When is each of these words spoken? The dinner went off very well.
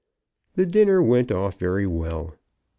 The 0.55 0.65
dinner 0.65 1.03
went 1.03 1.31
off 1.31 1.59
very 1.59 1.85
well. 1.85 2.35